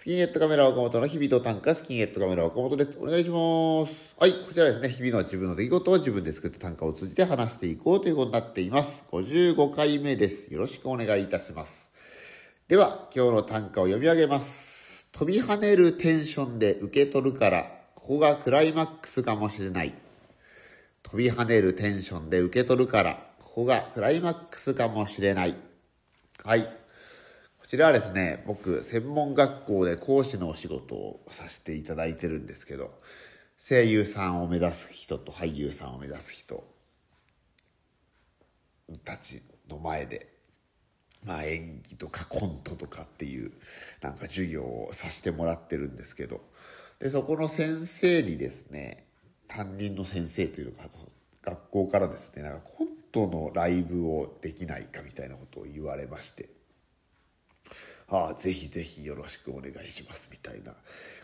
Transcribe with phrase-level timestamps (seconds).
[0.00, 2.98] スキンヘッドカメラ岡本の日々と短歌スキンヘッドカメラ岡本です。
[2.98, 4.14] お願いします。
[4.18, 9.04] はい、こちらですね、日々の自分の出来事を自分で作った短歌を通じて話していこうということになっています。
[9.12, 10.50] 55回目です。
[10.54, 11.90] よろしくお願いいたします。
[12.66, 15.06] では、今日の短歌を読み上げます。
[15.12, 19.92] 飛び跳ねるテンションで受け取るから、ここがクライマックスかもしれない。
[21.02, 25.56] 飛び跳ねるテンションで受け取るから、ここがクライマックスかもしれない。
[26.42, 26.79] はい。
[27.70, 33.00] ちらはですね、僕、専門学校で講師のお仕事をさせていただいてるんですけど、
[33.56, 36.64] 声優さんを目指す人と俳優さんを目指す人
[39.04, 39.40] たち
[39.70, 40.32] の前で、
[41.24, 43.52] まあ演技とかコントとかっていう
[44.02, 46.40] なんか授業をさせてもらってるんですけど、
[46.98, 49.06] で、そこの先生にですね、
[49.46, 50.88] 担任の先生というか、
[51.44, 56.48] 学校からですね、なんかコントのライブをできないかみたいなことを言われまして、
[58.10, 60.74] ああ、ぜひぜひよろしくお願いしますみたいな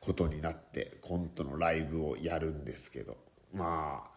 [0.00, 3.16] ことになってコントのライブをやるんですけど。
[3.54, 4.12] まあ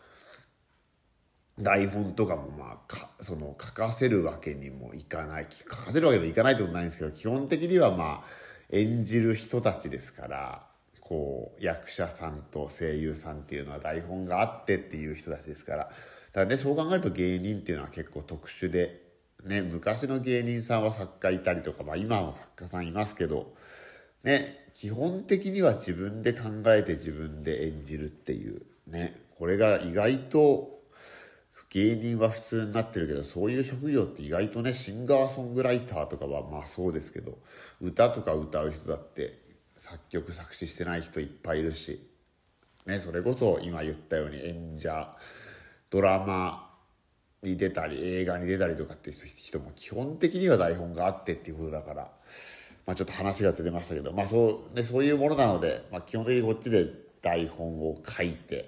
[1.57, 5.47] 台本とかもまあかその書かせるわけにもいかない。
[5.49, 8.27] 書かせるわけにもいかないってことないんですけど基本的にはまあ
[8.71, 10.67] 演じる人たちですから
[10.99, 15.91] こう役者さんと声優さんっていうのは台本があってっていう人たちですから。
[16.33, 19.04] だねそう考えると芸人っていうのは結構特殊で
[19.45, 23.53] ね、昔の芸人さんは作家いたりとか、まあ、今も作家さんいますけど、
[24.23, 30.81] ね、基本的には自分で考えて自分で演じるっていうねこれが意外と
[31.69, 37.37] 芸人は普通になってるけどそういう職業って意外とねシンガーソングライターとかはまあそうですけど
[37.81, 39.39] 歌とか歌う人だって
[39.77, 42.01] 作曲作詞してない人いっぱいいるし、
[42.85, 45.15] ね、それこそ今言ったように演者
[45.89, 46.64] ドラマ
[47.45, 52.11] に出たり映画に出たりとかっていう人も基本的には台本があってっていうことだから、
[52.85, 56.87] まあ、ちょっと話がずれましたけど、まあそうね、そういうものなので、まあ、基本的にこっちで
[57.21, 58.61] 台本を書いて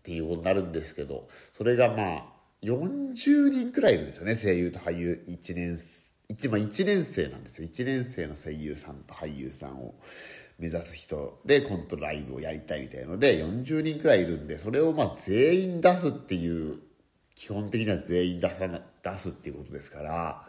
[0.00, 2.24] っていうことになるんですけどそれがまあ
[2.62, 5.24] 40人くらいいるんですよね声優と俳優。
[5.28, 5.78] 1年
[6.28, 7.68] 一まあ、1年生なんですよ。
[7.68, 9.94] 1年生の声優さんと俳優さんを
[10.58, 16.78] 目指す人でコントライブをやりたいみたいなので40人くらいいるんでそれをまあ全員出すっていう
[17.34, 20.46] 基本的には全員出さな出すっていうことですから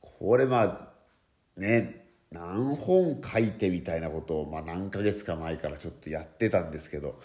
[0.00, 7.20] これまあね何本書いてみたいなことを、まあ、何ヶ月か前からちょっとやってたんですけど、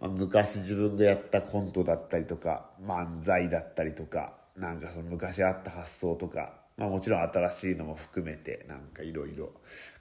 [0.00, 9.50] まあ、昔自分がやったコントだったりとか漫才だったりとかなんかその昔あった発想とか、まあ、もちろん新しいのも含めてなんかいろいろ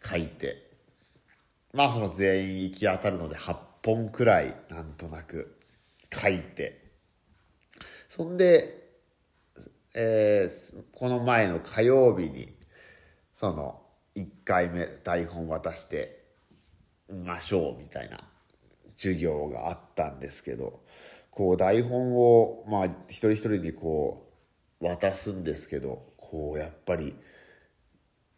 [0.03, 0.69] 書いて
[1.73, 5.57] まあその全員行き当たるので8本くらいなんとなく
[6.13, 6.80] 書いて。
[8.13, 8.89] そんで、
[9.95, 12.53] えー、この前の火曜日に
[13.33, 13.81] その
[14.17, 16.21] 1回目台本渡して
[17.09, 18.19] みましょうみたいな
[18.97, 20.81] 授業があったんですけど
[21.29, 24.29] こう台本をまあ一人一人にこ
[24.81, 27.15] う渡すんですけどこうやっぱり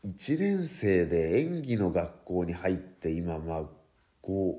[0.06, 3.64] 1年生で演技の学校に入って今まあ
[4.24, 4.54] 4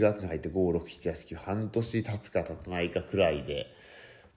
[0.00, 3.68] 月に入って5678半年経つか経たないかくらいで。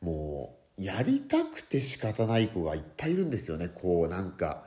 [0.03, 3.69] もうやりたくて仕方ない子がいっぱいいるんですよね。
[3.69, 4.65] こうなんか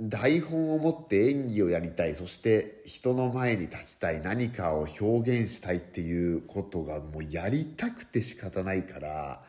[0.00, 2.14] 台本を持って演技をやりたい。
[2.14, 4.20] そして人の前に立ちたい。
[4.22, 9.42] 何かを表現したいっていうことがもうやりたくて仕方ないから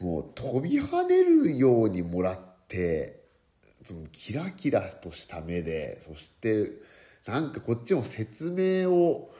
[0.00, 2.38] もう飛び跳ねるようにもらっ
[2.68, 3.22] て
[3.82, 6.70] そのキラキラとした目でそして
[7.26, 9.32] なんかこっちも説明を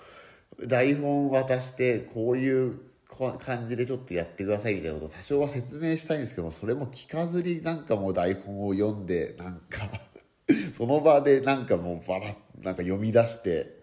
[0.67, 2.92] 台本渡してこういう
[3.39, 9.89] 感じでちょっとやってくださいみたいなことを多少は説明したいんですけどもそれも聞かずになんかもう台本を読んでなんか
[10.75, 12.35] その場でなんかもうバラッ
[12.65, 13.81] なんか読み出して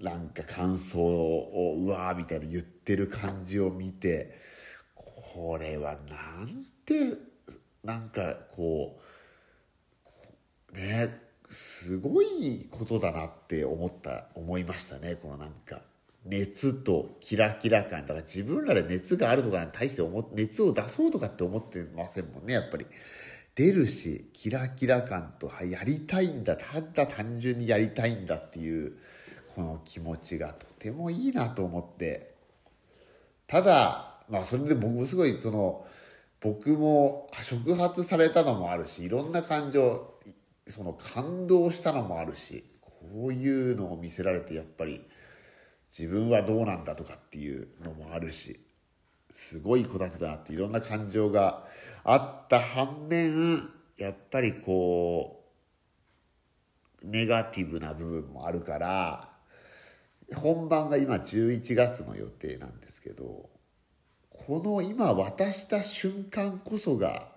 [0.00, 4.34] なんか感想をうわーみたいな言ってる感じを見て
[4.94, 7.16] これはなんて
[7.84, 9.00] なんかこ
[10.72, 15.91] うねすごいことだなって思った思いましたねこのなんか。
[16.24, 18.02] 熱とキラキラ感。
[18.02, 22.86] だから自分らで熱があるとかに対して思熱を出そうとかって思ってませんもんねやっぱり。
[23.54, 26.56] 出るしキラキラ感とやりたいんだ。
[26.56, 28.98] ただ単純にやりたいんだっていう
[29.54, 32.34] この気持ちがとてもいいなと思って。
[33.46, 35.86] ただまあそれで僕もすごいその
[36.40, 40.14] 僕も触発されたのもあるしいろんな感情
[40.66, 45.02] その感動したのもあるしこういうのを見せられてやっぱり
[45.96, 48.58] 自分はどうなんだとかっていうのもあるし
[49.30, 51.64] すごい子たちだなっていろんな感情が
[52.04, 53.68] あった反面
[53.98, 55.44] やっぱりこ
[57.02, 59.28] うネガティブな部分もあるから
[60.36, 63.50] 本番が今11月の予定なんですけど
[64.30, 67.31] この今渡した瞬間こそが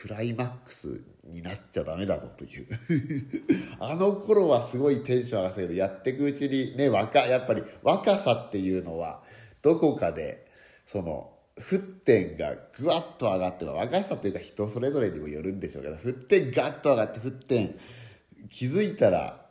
[0.00, 2.68] クライマックスになっちゃダメだぞという。
[3.80, 9.24] あの頃はすごいテンション上がったけどやっていくうちにね若やっぱり若さっていうのは
[9.60, 10.46] どこかで
[10.86, 17.74] その沸点がぐわっと上がって若さというか人それぞれにもよるんでしょうけど沸点ガッと上がって沸点
[18.50, 19.44] 気づいたら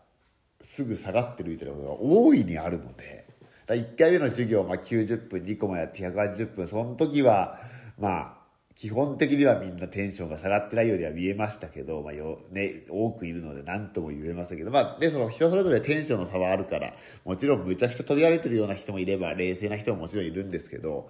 [0.61, 3.27] すぐ下がってるみたいなことが大いにあるので
[3.65, 7.59] だ1回目の授業、まあ、90分2個もやって180分その時は
[7.99, 8.36] まあ
[8.77, 16.93] 基本的にはみんなテンションが下がってないようには見えましたけど、まあよね、多くいるので何とも言えませんけど、まあ、で、その人それぞれテンションの差はあるから、
[17.25, 21.09] もちろんむちゃくちゃ飛び跳ねてるような人もいれば、冷静な人ももちろんいるんですけど、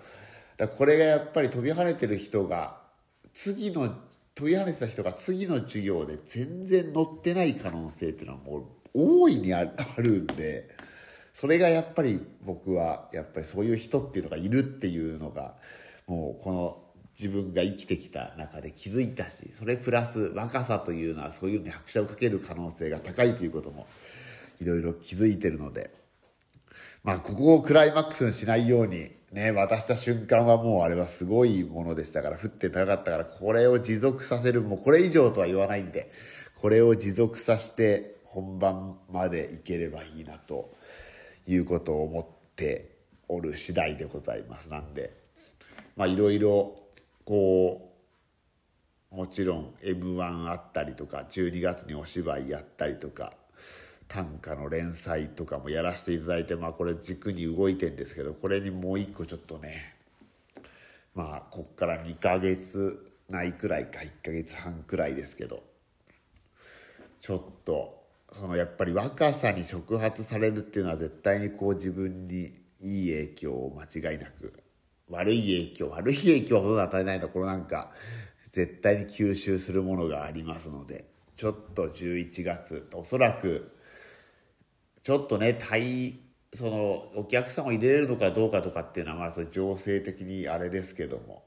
[0.56, 2.78] だこれがやっぱり飛び跳ねてる人が、
[3.34, 3.94] 次の、
[4.34, 8.64] 飛び跳ねてた人が次の授業で全然乗ってない可能性っていうのはもう
[8.94, 9.66] 大いにあ
[9.98, 10.70] るんで、
[11.34, 15.56] それがやっぱり僕は、やっぱりそういう人っていうのがいるっていうのが、
[16.08, 16.87] もうこの
[17.20, 23.88] 自分が生きてきた中で気づいたしそれプラス若さというのはそういうのに拍車をかける可能性が高いということも
[24.62, 26.08] いろいろ気づいてるので。
[27.08, 36.12] まあここをクライマックスにしないようにね渡した瞬間はもうあれはすごいものでしたから降って高かったからこれを持続させるもうこれ以上とは言わないんで
[36.56, 40.74] これを持続させて本番までいければいいなと
[41.48, 42.26] いうことを思っ
[42.58, 42.92] て
[43.30, 44.70] おる次第でございます。
[44.70, 45.12] なんで
[45.96, 46.76] まあいろいろ
[47.28, 47.92] こ
[49.12, 53.34] うもちろん m 1あったりとか12月にお芝居やったりとか
[54.08, 59.96] 短歌の連載とかもやらせていただいてまあこれ軸に動いてんですけどこれにもう一個ちょっとね
[61.16, 65.64] まあこっから2ヶ月ないくらいか1ヶ月半くらいですけど
[67.20, 74.54] ちょっとそのやっぱり若さに触発されるっていうのは絶対にこう自分にいい影響を間違いなく
[75.10, 77.92] 悪い影響悪い影響はほとんど与えないところなんか
[78.52, 81.06] 絶対に吸収するものがありますので
[81.36, 83.72] ちょっと11月おそらく
[85.04, 86.20] ちょっとね対
[86.54, 91.44] そのお客さんを入れれるのかどうかとかっていうのはまあそれ情勢的にあれですけども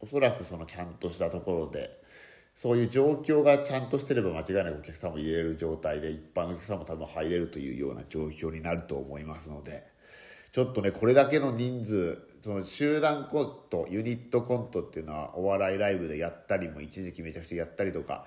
[0.00, 2.00] おそらくそのちゃんとしたところで
[2.54, 9.86] そういう状況がちゃんとしてれば間違いなくお客さんも入れる状態で一般のお客さんも多分入れるというような状況になると思いますので
[10.52, 18.24] ちょっとねこれだけの人数その集団コントユニットコントっていうのはお笑いライブでやったりも一時期めちゃくちゃやったりとか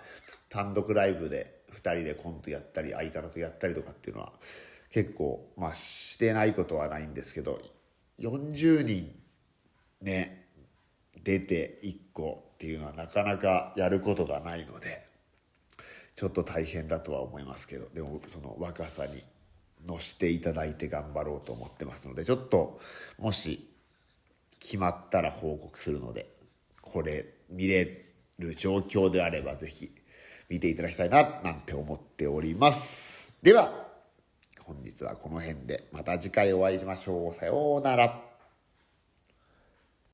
[0.49, 4.33] 単独ライブで2人でコントやったり相方とやったりとかっていうのは
[4.91, 7.61] 結構まあしてないことはないんですけど
[8.19, 9.15] 40人
[10.01, 10.47] ね
[11.23, 15.05] 出て1個っていうのはなかなかやることがないので
[16.15, 19.23] ちょっと大変だとは思いますけどでもその若さに
[19.85, 22.79] 乗していただいて頑張ろうと思ってますのでちょっと
[23.17, 23.67] もし
[24.59, 26.27] 決まったら報告するので
[26.81, 28.05] これ見れ
[28.37, 29.91] る状況であれば是非
[30.49, 33.33] 見ていただきたいななんて思っております。
[33.41, 33.71] では
[34.65, 37.33] 本日はこの辺でまた次回お会いしましょう。
[37.33, 38.30] さようなら。